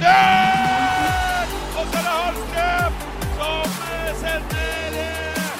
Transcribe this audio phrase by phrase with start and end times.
[0.00, 1.52] Dør!
[1.78, 2.96] Og så er det Hallstrøm
[3.38, 5.54] som eh, sender eh,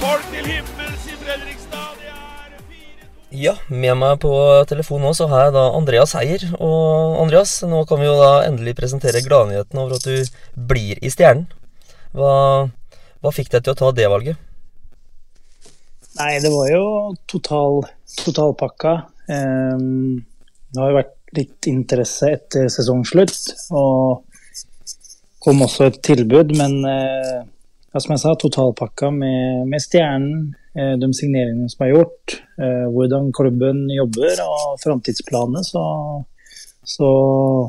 [0.00, 2.00] folk til himmels i Fredrikstad.
[2.00, 3.36] Det 4-2.
[3.44, 4.32] Ja, med meg på
[4.72, 6.48] telefon nå så har jeg da Andreas Heier.
[6.58, 11.12] Og Andreas, nå kan vi jo da endelig presentere gladnyheten over at du blir i
[11.14, 11.46] Stjernen.
[12.10, 12.34] Hva,
[13.22, 14.34] hva fikk deg til å ta det valget?
[16.18, 16.84] Nei, det var jo
[17.30, 17.84] total,
[18.18, 18.98] totalpakka.
[19.30, 20.26] Um,
[20.74, 24.24] det har jo vært litt interesse etter sesongslutt, og
[25.40, 27.40] kom også et tilbud, men eh,
[27.96, 33.30] som jeg sa, totalpakka med, med Stjernen, eh, de signeringene som er gjort, eh, hvordan
[33.36, 35.84] klubben jobber og framtidsplanene, så,
[36.84, 37.10] så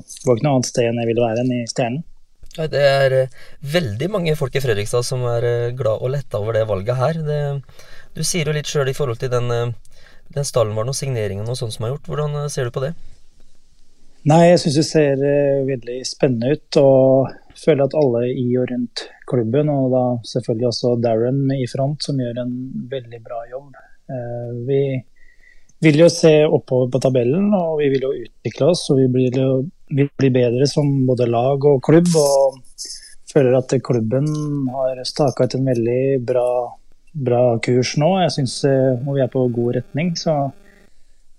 [0.04, 2.04] det var ikke noe annet sted enn jeg ville være enn i Stjernen.
[2.52, 6.58] Det er eh, veldig mange folk i Fredrikstad som er eh, glad og letta over
[6.58, 7.22] det valget her.
[7.24, 7.40] Det,
[8.18, 9.72] du sier jo litt sjøl i forhold til den, den
[10.44, 12.12] stallen Stallenbarn og signeringen og sånn som er gjort.
[12.12, 12.92] Hvordan eh, ser du på det?
[14.30, 16.78] Nei, jeg syns det ser eh, veldig spennende ut.
[16.82, 22.04] Og føler at alle i og rundt klubben, og da selvfølgelig også Darren i front,
[22.06, 22.54] som gjør en
[22.92, 23.72] veldig bra jobb.
[24.12, 24.84] Eh, Vi
[25.82, 28.86] vil jo se oppover på tabellen, og vi vil jo utvikle oss.
[28.94, 29.52] Og vi blir jo
[29.92, 32.14] vi blir bedre som både lag og klubb.
[32.16, 32.62] Og
[33.32, 34.28] føler at klubben
[34.76, 36.48] har staka ut en veldig bra,
[37.14, 38.14] bra kurs nå.
[38.22, 40.14] Jeg synes eh, vi er på god retning.
[40.16, 40.52] så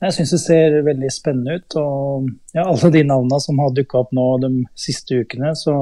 [0.02, 1.76] jeg syns det ser veldig spennende ut.
[1.78, 5.74] Og ja, alle de navnene som har dukka opp nå de siste ukene, så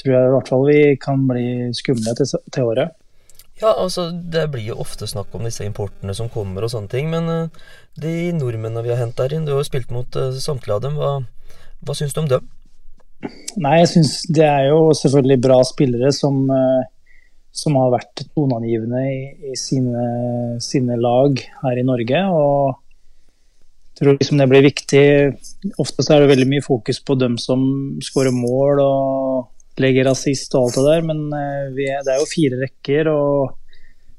[0.00, 2.96] tror jeg i hvert fall vi kan bli skumle til, til året.
[3.60, 7.10] Ja, altså Det blir jo ofte snakk om disse importene som kommer og sånne ting.
[7.12, 7.66] Men eh,
[8.00, 10.96] de nordmennene vi har henta inn, du har jo spilt mot eh, samtlige av dem.
[10.96, 11.12] Hva,
[11.84, 12.48] hva syns du om dem?
[13.60, 16.86] Nei, jeg syns det er jo selvfølgelig bra spillere som, eh,
[17.52, 19.18] som har vært toneangivende i,
[19.52, 20.06] i sine,
[20.64, 22.24] sine lag her i Norge.
[22.32, 22.78] Og
[24.00, 25.04] tror liksom det blir viktig.
[25.82, 27.62] Ofte så er det veldig mye fokus på dem som
[28.04, 32.28] skårer mål og legger assist og alt det der, men eh, er, det er jo
[32.28, 33.56] fire rekker og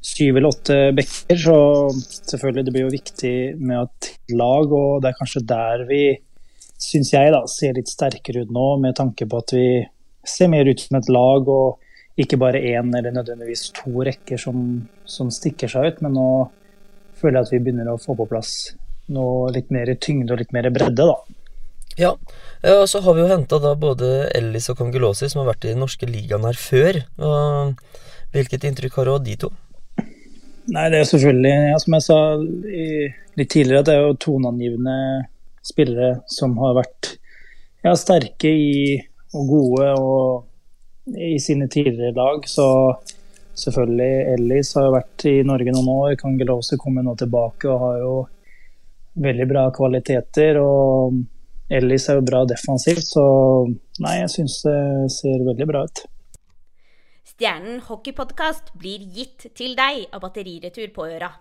[0.02, 1.58] syv eller åtte bekker, så
[2.32, 6.02] selvfølgelig det blir jo viktig med et lag, og det er kanskje der vi
[6.82, 9.68] syns jeg da, ser litt sterkere ut nå, med tanke på at vi
[10.26, 14.82] ser mer ut som et lag og ikke bare én eller nødvendigvis to rekker som,
[15.06, 16.02] som stikker seg ut.
[16.06, 16.28] Men nå
[17.22, 18.74] føler jeg at vi begynner å få på plass
[19.14, 21.38] noe litt mer tyngde og litt mer bredde, da.
[22.00, 22.14] Ja,
[22.64, 25.68] ja og så har vi jo henta da både Ellis og Kangelosi, som har vært
[25.68, 27.02] i den norske ligaen her før.
[27.20, 27.76] Og
[28.36, 29.52] hvilket inntrykk har du av de to?
[30.72, 32.20] Nei, det er selvfølgelig, ja, som jeg sa
[33.40, 34.98] litt tidligere, at det er jo toneangivende
[35.66, 37.16] spillere som har vært
[37.86, 39.00] ja, sterke i,
[39.36, 42.46] og gode og i sine tidligere lag.
[42.48, 42.68] Så
[43.58, 46.16] selvfølgelig Ellis har jo vært i Norge noen år.
[46.20, 48.14] Kangelosi kommer nå tilbake og har jo
[49.16, 50.60] veldig bra kvaliteter.
[50.62, 51.22] Og
[51.72, 53.26] Ellis er jo bra defensivt, så
[54.04, 54.80] nei, jeg syns det
[55.16, 56.04] ser veldig bra ut.
[57.32, 61.32] Stjernen hockeypodkast blir gitt til deg av Batteriretur på Øra.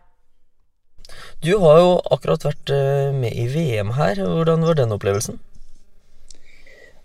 [1.42, 4.20] Du har jo akkurat vært eh, med i VM her.
[4.22, 5.41] Hvordan var den opplevelsen?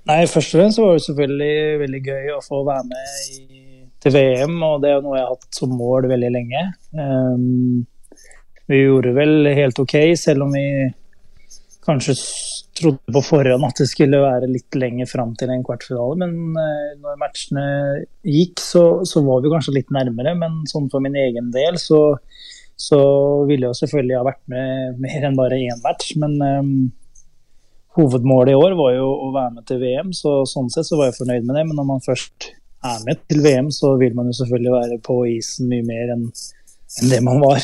[0.06, 3.62] Nei, først og fremst var det selvfølgelig veldig gøy å få være med i,
[4.06, 6.62] til VM, og det er jo noe jeg har hatt som mål veldig lenge.
[6.94, 7.88] Um,
[8.70, 10.66] vi gjorde vel helt ok, selv om vi
[11.86, 12.16] kanskje
[12.76, 16.26] trodde på forhånd at det skulle være litt lenger fram til en kvartfinale.
[16.26, 17.66] Men eh, når matchene
[18.26, 20.36] gikk, så, så var vi kanskje litt nærmere.
[20.40, 22.02] Men sånn for min egen del så,
[22.76, 23.00] så
[23.50, 26.16] ville jeg selvfølgelig ha vært med mer enn bare én match.
[26.22, 26.76] Men um,
[28.00, 31.12] hovedmålet i år var jo å være med til VM, så sånn sett så var
[31.12, 31.68] jeg fornøyd med det.
[31.70, 32.52] Men når man først
[32.86, 36.30] er med til VM, så vil man jo selvfølgelig være på isen mye mer enn
[37.02, 37.64] enn det man var.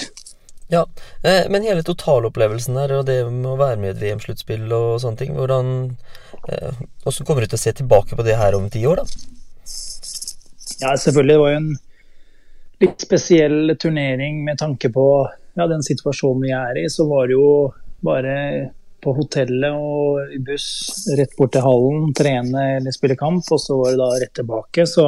[0.72, 0.86] Ja,
[1.24, 5.02] eh, men hele totalopplevelsen her, og det med å være med i et VM-sluttspill og
[5.04, 5.72] sånne ting, hvordan
[6.48, 9.40] eh, Hvordan kommer du til å se tilbake på det her om ti år, da?
[10.82, 11.34] Ja, selvfølgelig.
[11.34, 11.72] Det var jo en
[12.82, 15.06] litt spesiell turnering med tanke på
[15.60, 16.88] ja, den situasjonen vi er i.
[16.90, 17.52] Så var det jo
[18.02, 18.36] bare
[19.02, 23.78] på hotellet og i buss rett bort til hallen, trene eller spille kamp, og så
[23.80, 24.88] var det da rett tilbake.
[24.90, 25.08] Så,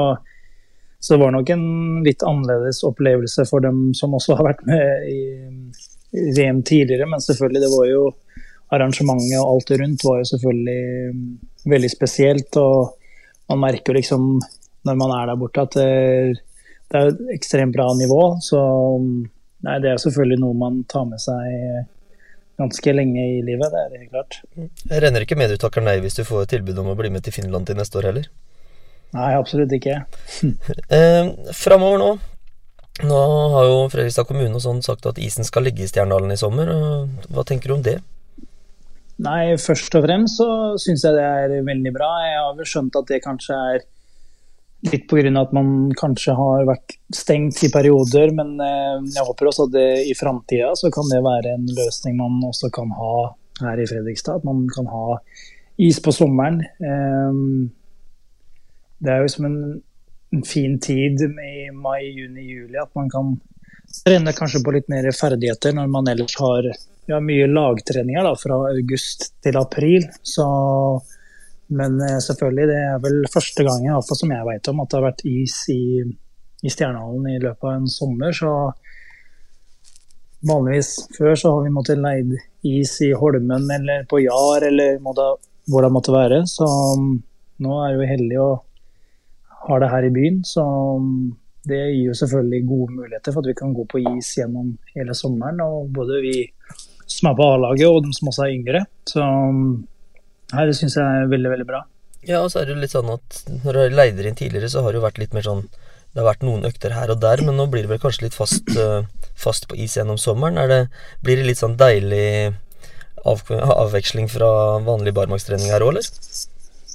[1.03, 1.63] så det var nok en
[2.05, 5.17] litt annerledes opplevelse for dem som også har vært med i,
[6.37, 7.09] VM tidligere.
[7.11, 8.03] Men selvfølgelig, det var jo
[8.71, 10.85] arrangementet og alt rundt var jo selvfølgelig
[11.17, 11.25] mm,
[11.73, 12.59] veldig spesielt.
[12.61, 12.93] Og
[13.51, 14.29] man merker jo liksom
[14.87, 16.39] når man er der borte at det,
[16.87, 18.21] det er et ekstremt bra nivå.
[18.45, 18.61] Så
[19.03, 19.19] mm,
[19.67, 21.83] nei, det er selvfølgelig noe man tar med seg
[22.63, 24.39] ganske lenge i livet, det er det helt klart.
[24.87, 27.25] Jeg renner ikke med du takker nei hvis du får tilbud om å bli med
[27.25, 28.31] til Finland til neste år heller.
[29.13, 30.03] Nei, absolutt ikke.
[30.93, 32.11] Eh, Framover nå
[33.01, 33.19] Nå
[33.55, 36.69] har jo Fredrikstad kommune og sånn sagt at isen skal ligge i Stjerndalen i sommer.
[37.33, 37.97] Hva tenker du om det?
[39.23, 40.47] Nei, først og fremst så
[40.81, 42.11] syns jeg det er veldig bra.
[42.21, 43.83] Jeg har vel skjønt at det kanskje er
[44.91, 45.31] litt pga.
[45.41, 49.89] at man kanskje har vært stengt i perioder, men eh, jeg håper også at det
[50.09, 53.13] i framtida så kan det være en løsning man også kan ha
[53.63, 54.41] her i Fredrikstad.
[54.41, 55.17] At man kan ha
[55.81, 56.61] is på sommeren.
[59.03, 59.57] Det er jo som en,
[60.35, 63.35] en fin tid i mai, juni, juli at man kan
[64.03, 66.69] trene kanskje på litt mer ferdigheter når man ellers har
[67.09, 70.07] ja, mye lagtreninger da, fra august til april.
[70.23, 70.45] Så,
[71.75, 74.99] men eh, selvfølgelig, det er vel første gangen iallfall som jeg vet om at det
[74.99, 75.83] har vært is i,
[76.63, 78.35] i Stjernehallen i løpet av en sommer.
[78.35, 78.53] Så
[80.47, 82.35] vanligvis før så har vi måttet leid
[82.67, 86.43] is i Holmen eller på Jar eller hvor det måtte være.
[86.49, 86.67] Så
[87.63, 88.61] nå er vi heldige og
[89.67, 90.41] har det her i byen.
[90.47, 90.63] Så
[91.69, 95.15] det gir jo selvfølgelig gode muligheter for at vi kan gå på is gjennom hele
[95.17, 95.61] sommeren.
[95.63, 96.35] Og både vi
[97.07, 98.85] som er på A-laget, og de som også er yngre.
[99.09, 99.23] Så
[100.53, 101.83] her syns jeg er veldig, veldig bra.
[102.23, 104.83] Ja, og så er det litt sånn at når du har leid inn tidligere, så
[104.83, 105.65] har det jo vært litt mer sånn
[106.13, 108.35] Det har vært noen økter her og der, men nå blir det vel kanskje litt
[108.37, 109.01] fast, uh,
[109.33, 110.59] fast på is gjennom sommeren?
[110.69, 110.83] Det,
[111.25, 112.53] blir det litt sånn deilig
[113.25, 114.51] av, avveksling fra
[114.85, 116.05] vanlig barmarkstrening her òg, eller?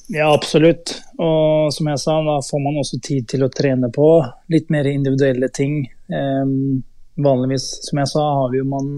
[0.08, 0.94] Ja, absolutt.
[1.20, 4.08] Og som jeg sa, da får man også tid til å trene på
[4.52, 5.82] litt mer individuelle ting.
[6.08, 6.80] Um,
[7.20, 8.94] vanligvis, som jeg sa, har vi jo man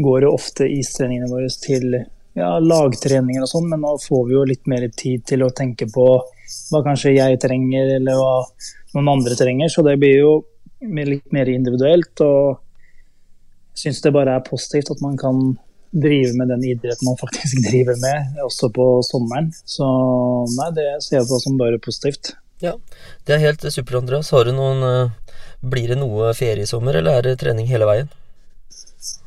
[0.00, 1.92] går jo ofte istreningene våre til
[2.34, 5.86] ja, lagtreninger og sånn, men nå får vi jo litt mer tid til å tenke
[5.92, 6.06] på
[6.72, 8.34] hva kanskje jeg trenger, eller hva
[8.96, 9.70] noen andre trenger.
[9.70, 10.32] Så det blir jo
[10.80, 12.24] litt mer individuelt.
[12.24, 12.56] Og
[13.74, 15.44] jeg syns det bare er positivt at man kan
[15.94, 19.52] drive med den idretten man faktisk driver med, også på sommeren.
[19.64, 19.86] Så
[20.56, 22.34] nei, det ser jeg på som bare positivt.
[22.62, 22.76] Ja,
[23.26, 24.32] det er helt supert, Andreas.
[24.34, 27.88] Har du noen eh, Blir det noe ferie i sommer, eller er det trening hele
[27.88, 28.10] veien?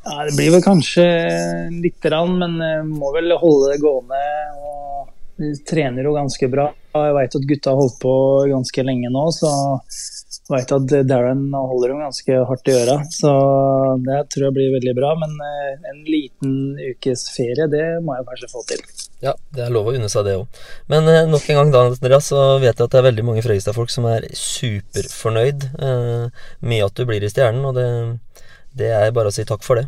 [0.08, 1.04] Ja, det blir vel kanskje
[1.74, 4.22] lite grann, men eh, må vel holde det gående.
[4.62, 5.10] og
[5.42, 6.70] Vi trener jo ganske bra.
[6.98, 8.14] Jeg veit at gutta har holdt på
[8.54, 9.52] ganske lenge nå, så
[10.52, 12.98] veit at Darren holder dem ganske hardt i øra.
[13.12, 13.32] Så
[14.06, 15.12] det tror jeg blir veldig bra.
[15.20, 16.56] Men eh, en liten
[16.94, 18.84] ukes ferie, det må jeg kanskje få til.
[19.26, 20.62] Ja, det er lov å unne seg det òg.
[20.94, 23.44] Men eh, nok en gang da, Andreas, så vet jeg at det er veldig mange
[23.46, 27.68] Fredrikstad-folk som er superfornøyd eh, med at du blir i Stjernen.
[27.68, 27.90] og det
[28.78, 29.88] det er bare å si takk for det.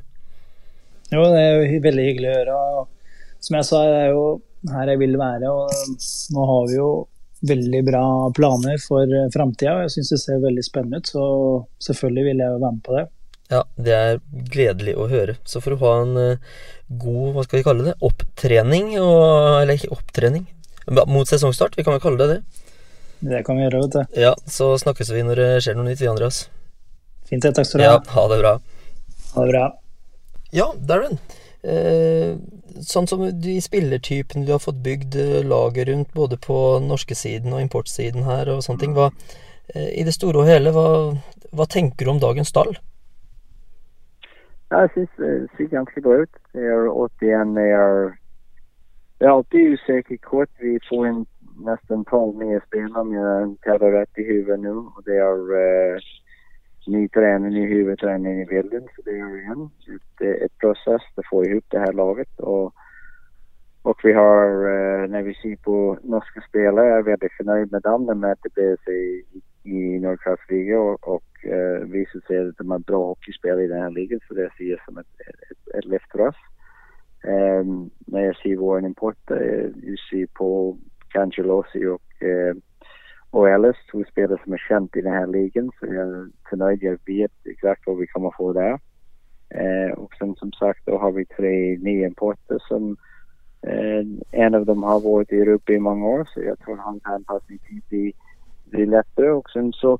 [1.13, 2.57] Jo, det er jo veldig hyggelig å høre.
[2.57, 4.25] Og som jeg sa, det er jo
[4.73, 5.51] her jeg vil være.
[5.51, 6.03] Og
[6.35, 6.89] nå har vi jo
[7.45, 8.03] veldig bra
[8.35, 9.77] planer for framtida.
[9.85, 11.23] Jeg syns det ser veldig spennende ut, så
[11.87, 13.05] selvfølgelig vil jeg være med på det.
[13.49, 14.19] Ja, det er
[14.53, 15.39] gledelig å høre.
[15.47, 16.57] Så får du ha en uh,
[16.89, 20.45] god, hva skal vi kalle det, opptrening, og, eller ikke opptrening,
[21.09, 22.65] mot sesongstart, vi kan vel kalle det det?
[23.19, 24.21] Det kan vi gjøre, vet du.
[24.21, 26.45] Ja, så snakkes vi når det skjer noe nytt, vi, Andreas.
[27.29, 27.51] Fint det.
[27.57, 27.97] Takk skal du ha.
[27.97, 28.53] Ja, ha det bra.
[29.33, 29.65] Ha det bra.
[30.55, 31.19] Ja, Darren.
[31.61, 32.37] Eh,
[32.85, 37.53] sånn som de spillertypene du har fått bygd eh, laget rundt, både på norske siden
[37.55, 39.09] og importsiden her og sånne ting, hva,
[39.73, 40.87] eh, i det store og hele, hva,
[41.51, 42.75] hva, tenker du om dagens stall?
[44.69, 46.41] Jeg syns det ser ganske bra ut.
[46.53, 48.15] Det er återigen det er
[49.19, 50.49] Det er alltid usikkert kort.
[50.63, 51.23] Vi får inn
[51.67, 54.75] nesten tolv nye spillere, om jeg teller rett i hodet nå.
[54.95, 56.05] Og det er uh,
[56.87, 58.87] ny trener, ny huvudtränare i bilden.
[58.95, 62.39] Så det är igen ett, ett process att få ihop det här laget.
[62.39, 62.73] Och,
[63.81, 67.81] och vi har, eh, när vi ser på norska spelare, jag är väldigt förnöjd med
[67.81, 68.05] dem.
[68.05, 73.05] De möter sig i, i Nordkraftsliga och, och eh, visar sig att de har bra
[73.05, 74.19] hockeyspelare i den här ligan.
[74.27, 76.35] Så det ser jag som ett, ett, ett lyft för oss.
[77.23, 80.77] Um, när jag ser vår import, uh, jag ser på
[81.09, 82.55] Cangelosi och uh,
[83.31, 85.69] och Ellis, to spillere som er kjent i denne ligaen.
[85.79, 86.83] Så jeg er fornøyd.
[86.83, 88.79] Jeg vet exakt hva vi kommer få der.
[89.49, 92.91] Eh, og sen som sagt da har vi tre nye importer som
[93.65, 94.05] eh,
[94.45, 97.81] en av dem har vært i Europa i mange år så jeg tror hans anpassningstid
[97.89, 98.11] blir,
[98.73, 99.33] blir lettere.
[99.37, 99.95] Og sen så,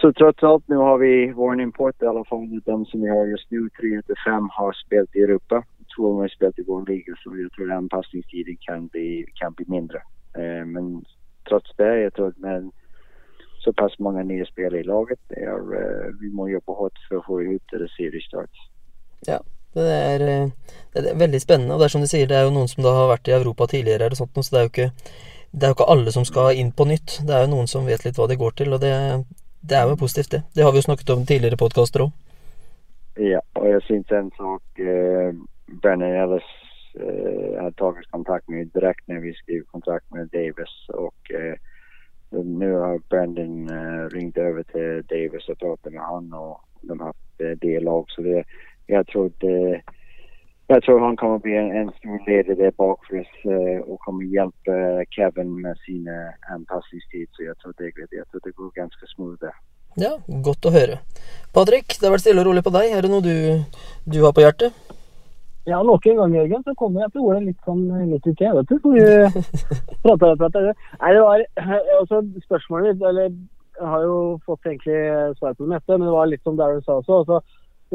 [0.00, 2.48] så trots alt, nu har vi vår import i alle fall.
[2.48, 5.62] De som vi har just nu, tre av fem har spilt i Europa.
[5.96, 10.00] To har spilt i vår liga så jeg tror anpassningstiden kan bli, kan bli mindre.
[10.36, 11.04] Eh, men
[11.48, 12.70] trots det, jag tror med
[13.64, 17.24] så pass många nya spelare i laget, är, uh, vi må jobbe hårt for å
[17.26, 18.64] få ut det seriestart.
[19.26, 19.38] Ja,
[19.72, 20.50] det er, eh,
[20.92, 21.74] det er, veldig spennende.
[21.74, 23.36] Og det er som du sier, det er jo noen som da har vært i
[23.38, 24.90] Europa tidligere, eller sånt, så det er jo ikke
[25.54, 27.20] det er jo ikke alle som skal inn på nytt.
[27.26, 28.92] Det er jo noen som vet litt hva det går til, og det,
[29.62, 30.42] det er jo positivt, det.
[30.54, 32.12] Det har vi jo snakket om tidligere podkaster òg.
[33.22, 35.30] Ja, og jeg syns en sak uh,
[35.78, 36.48] Brennan Ellis
[37.00, 41.54] uh, har tagit kontakt med direkt när vi skrev kontrakt med Davis och eh,
[42.42, 47.06] nu har Brandon eh, ringt över till Davis och pratat med han och de har
[47.06, 48.10] haft eh, dialog.
[48.10, 48.44] så det,
[48.86, 49.82] jag tror det
[50.66, 54.24] jag tror han kommer bli en, en stor ledare bak för oss eh, och kommer
[54.24, 57.28] hjälpa Kevin med sina anpassningstid.
[57.32, 59.54] Så jag tror det, jag tror det går ganska smooth där.
[59.96, 60.98] Ja, godt å høre.
[61.54, 62.90] Patrick, det har vært stille og rolig på deg.
[62.90, 63.36] Er det noe du,
[64.08, 64.93] du har på hjertet?
[65.64, 68.68] Ja, nok en gang, Jørgen, så kommer jeg til ordet litt sånn litt uti, vet
[68.68, 68.76] du.
[68.84, 70.70] For vi prater og prater.
[71.00, 71.44] Nei, det var
[72.02, 74.16] også spørsmålet mitt, eller jeg har jo
[74.46, 74.98] fått egentlig
[75.38, 77.22] svar på det meste, men det var litt som Darren sa også.
[77.24, 77.42] altså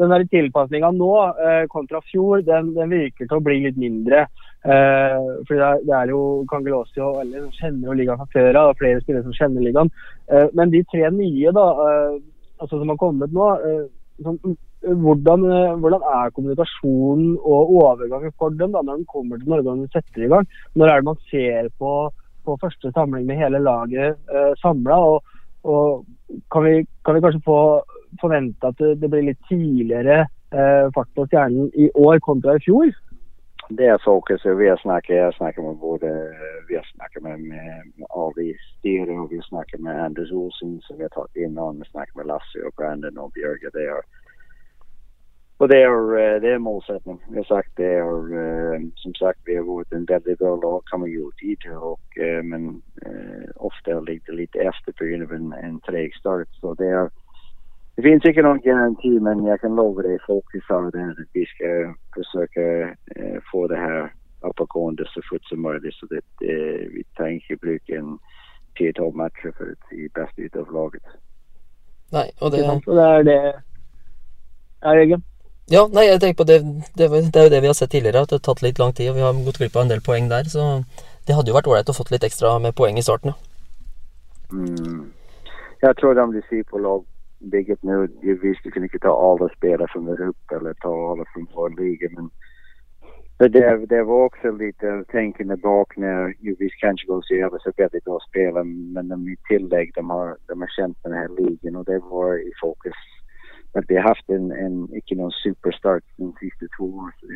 [0.00, 1.10] den der tilpasninga nå
[1.44, 4.24] eh, kontra fjor, den, den, virker til å bli litt mindre.
[4.64, 5.16] Eh,
[5.48, 8.74] fordi det er, det er jo Kangelåsi og alle som kjenner ligaen fra før av.
[8.80, 9.92] Flere spillere som kjenner ligaen.
[10.32, 12.20] Eh, men de tre nye da, eh,
[12.60, 13.82] altså som har kommet nå, eh,
[14.24, 19.52] sånn, hvordan, eh, hvordan, er kommunikasjonen og overgangen for dem da, når de kommer til
[19.52, 20.48] Norge og setter i gang?
[20.74, 21.92] Når er det man ser på,
[22.44, 24.96] på første samling med hele laget eh, samla?
[24.96, 25.22] Og,
[25.64, 26.04] og
[26.52, 27.60] kan, vi, kan vi kanskje få
[28.20, 32.64] forvente at det, det blir litt tidligere eh, fart på stjernen i år kontra i
[32.64, 32.90] fjor?
[33.78, 34.58] Det er fokuset.
[34.58, 36.08] Vi har snakket, jeg snakker med både
[36.68, 37.38] vi har snakket med,
[37.98, 41.78] med Avi Styre og vi snakker med Anders Olsen som vi har tatt innom.
[41.78, 43.70] Vi snakker med Lasse og Brandon og Bjørge.
[43.76, 44.02] Det er,
[45.60, 47.20] og det er, eh, det er målsättning.
[47.30, 48.10] Vi har sagt det er,
[48.42, 52.42] eh, som sagt, vi har vært en veldig bra lag kan gjort dit och, eh,
[52.42, 52.82] men
[53.56, 56.48] ofte ligger det lite efter på en, en treg start.
[56.60, 57.08] Så det er
[58.00, 61.42] det finns ikke noen garanti men jeg kan love deg fokus sa det at vi
[61.52, 64.08] skal forsøke å få det her
[64.48, 65.92] uppåtgående så fort som mulig.
[65.92, 68.14] så det, eh, vi trenger ikke bruke en
[68.78, 71.12] ti-tolv matcher for å i best ut av laget.
[72.16, 72.64] Nei, og det...
[72.86, 73.40] Så det er det
[74.80, 75.24] Ja, Jørgen?
[75.70, 76.62] Ja, nei, jeg tenker på det,
[76.96, 78.96] det, det er jo det vi har sett tidligere, at det har tatt litt lang
[78.96, 80.64] tid, og vi har gått glipp av en del poeng der, så
[81.28, 83.36] det hadde jo vært ålreit å fått litt ekstra med poeng i starten, ja.
[84.50, 85.12] Mm.
[85.80, 86.80] Jeg tror de vil si på
[87.40, 88.08] lagbygget nu.
[88.42, 92.08] Visst, du kan inte ta alla spelare är upp eller ta alla från vår liga,
[92.10, 92.30] men
[93.38, 97.22] det, det var också lite tänkande bak när visst kanske går
[97.58, 101.28] så väldigt bra spelare, men de i tillägg, de har, de har känt den här
[101.28, 102.94] ligan och det var i fokus
[103.72, 107.12] att vi har haft en, en icke någon superstart de sista två åren.
[107.20, 107.26] Så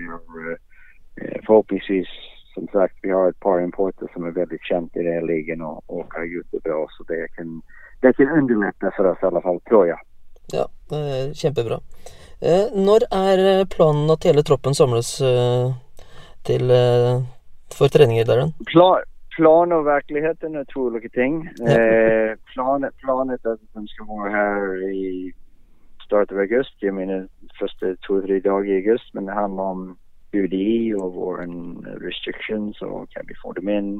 [1.20, 2.08] eh, förhoppningsvis,
[2.54, 5.60] som sagt, vi har ett par importer som är väldigt kända i den här ligan
[5.60, 6.86] och, och har gjort det bra.
[6.90, 7.62] Så det kan,
[8.04, 10.00] det er til underlätta for oss i alle fall, tror jeg.
[10.52, 11.80] Ja, eh, kjempebra.
[12.44, 15.72] Eh, når er planen at hele troppen samles eh,
[16.44, 17.22] til, eh,
[17.72, 18.52] for treninger, Darren?
[18.68, 19.08] Klar.
[19.36, 21.48] plan og virkeligheten er to ulike ting.
[21.66, 24.60] Eh, planet, planet at de skal være her
[24.94, 25.32] i
[26.04, 26.76] starten av august.
[26.82, 27.26] Jeg mener
[27.58, 29.10] første to-tre dager i august.
[29.14, 29.98] Men det handler om
[30.34, 31.48] UDI og våre
[32.06, 33.90] restrictions og kan vi få dem inn.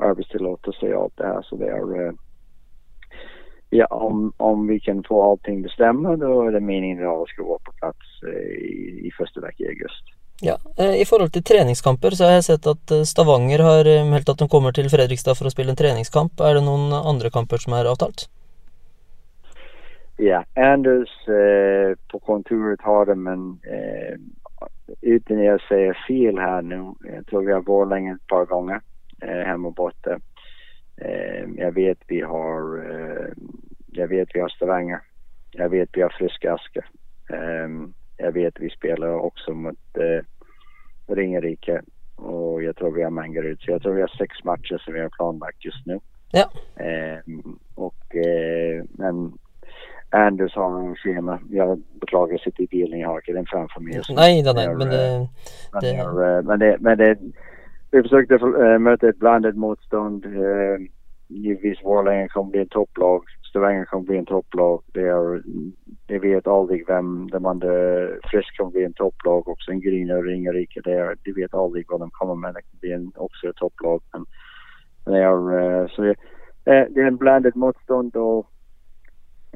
[0.00, 1.42] Arbeidstillatelse og alt det her.
[1.46, 2.12] Så det er
[3.74, 7.48] Ja, om, om, vi kan få allting bestemme, da er det meningen at alle skal
[7.48, 10.14] være på plass uh, i, i, første uke i august.
[10.46, 14.38] Ja, uh, I forhold til treningskamper så har jeg sett at Stavanger har meldt at
[14.38, 16.38] de kommer til Fredrikstad for å spille en treningskamp.
[16.38, 18.28] Er det noen andre kamper som er avtalt?
[20.16, 24.18] Ja, Anders eh, på kontoret har det, men eh,
[25.00, 28.80] uten att säga feil her nå Jeg tror vi har lenge et par ganger
[29.22, 30.20] eh, hjemme og borte.
[30.96, 32.62] Eh, jeg vet vi har
[33.94, 35.00] eh, jag vet vi har Stavanger.
[35.52, 36.80] Jeg vet vi har Friskaske.
[36.80, 36.84] Asker.
[38.18, 40.24] jeg vet vi spiller også mot eh,
[41.08, 41.80] Ringerike
[42.16, 43.56] Og jeg tror vi har Mangerud.
[43.60, 46.00] Så jeg tror vi har seks matcher som vi har planlagt just nu.
[46.32, 46.44] Ja.
[47.76, 48.14] og, och
[48.98, 49.38] men
[50.10, 51.38] Anders har en skjema.
[51.50, 53.98] Jeg beklager, jag sitter i bilen, jeg har ikke den framfor meg.
[54.20, 55.28] Nei, da, nei, men det...
[55.80, 56.44] det...
[56.46, 57.18] Men det, men det
[57.94, 60.24] vi forsøkte å møte et blandet motstånd.
[60.26, 60.86] Äh,
[61.30, 63.28] givetvis Borlänge kommer bli en topplag.
[63.54, 64.80] Stavanger kommer bli en topplag.
[64.94, 65.42] Det er,
[66.10, 67.74] det vet aldri vem de andre
[68.26, 70.82] Frisk kommer bli en topplag Også en Grina og Ringerike.
[70.82, 72.58] De vet aldri hva de kommer med.
[72.58, 74.02] Det kan bli en, også et topplag.
[74.12, 74.26] Men
[75.06, 76.16] det är, äh, så det,
[76.64, 78.46] det er en blandet motstånd och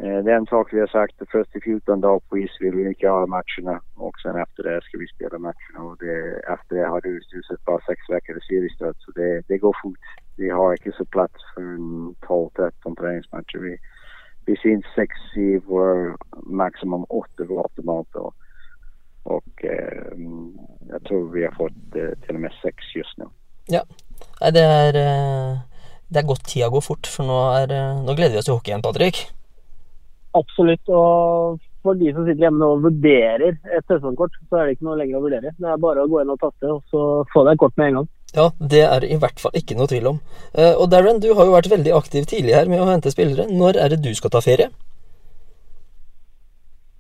[0.03, 2.77] Eh, det er en sak vi har sagt, först første 14 dager på is vil
[2.77, 3.77] vi ikke ha matchene.
[4.05, 5.79] Og sen efter det skal vi spela matchene.
[5.89, 6.15] Og det,
[6.55, 7.13] efter det har du
[7.49, 10.07] sett bare seks uker i seriestöd så det, det går fort.
[10.39, 13.65] Vi har ikke så plass for en 12-13 treningsmatcher.
[13.65, 13.75] Vi,
[14.47, 16.15] vi syns seks, i vår
[16.47, 18.35] maximum åtta vår automat Og,
[19.35, 20.15] og eh,
[20.93, 23.27] jeg tror vi har fått eh, til og med seks just nå.
[23.69, 23.83] Ja,
[24.55, 25.57] det er, eh,
[26.09, 28.57] det er godt tida går fort, for nå, er, eh, nå gleder vi oss til
[28.57, 29.27] hockey igjen, Patrick.
[30.39, 30.87] Absolutt.
[30.89, 34.99] Og for de som sitter hjemme og vurderer et sesongkort, så er det ikke noe
[35.01, 35.53] lenger å vurdere.
[35.59, 37.91] Det er bare å gå inn og taste, og så få deg et kort med
[37.91, 38.09] en gang.
[38.37, 40.21] Ja, det er i hvert fall ikke noe tvil om.
[40.53, 43.49] Uh, og Darren, du har jo vært veldig aktiv tidlig her med å hente spillere.
[43.49, 44.69] Når er det du skal ta ferie?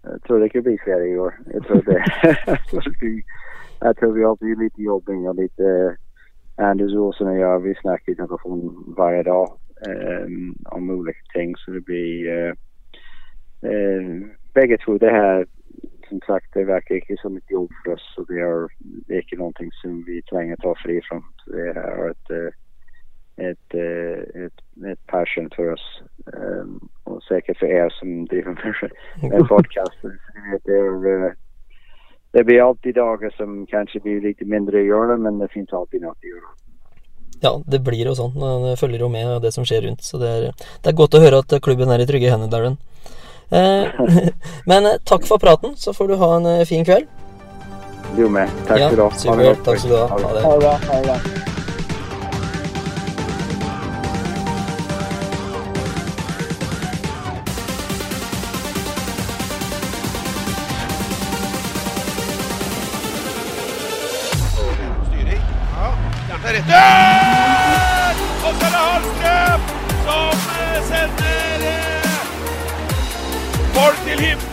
[0.09, 1.37] Jeg tror det ikke blir ferie i år.
[1.53, 2.01] Jeg tror det.
[3.85, 5.61] jeg tror vi, har är lite jobbing og litt
[6.59, 9.49] Anders Olsson och jag, vi snakker i telefonen hver dag
[9.87, 12.53] um, om ulike ting så det blir uh,
[13.63, 15.47] uh, Begge to det här
[16.09, 19.23] som sagt det verkar inte som ett jobb för oss och det är, det är
[19.23, 21.01] inte någonting som vi tränger ta fri.
[21.09, 22.51] Så det är ett, uh,
[23.37, 23.75] ett,
[24.35, 28.79] ett, ett passion för oss um, och säkert för er som driver
[29.23, 29.99] en podcast.
[30.65, 31.35] Det, är,
[32.31, 36.03] det blir alltid dagar som kanske blir lite mindre att göra men det finns alltid
[36.03, 36.51] något att göra.
[37.41, 38.35] Ja, det blir jo sånn.
[38.65, 40.03] Det følger jo med det som skjer rundt.
[40.03, 40.47] Så det er,
[40.83, 42.79] det er godt å høre at klubben er i trygge hender, Darren.
[43.51, 43.85] Eh,
[44.71, 47.07] men takk for praten, så får du ha en fin kveld.
[48.17, 48.49] Du med.
[48.67, 49.55] Takk ja, skal du ha.
[49.65, 50.79] Takk skal du ha.
[50.89, 51.48] Ha det.
[74.19, 74.48] him.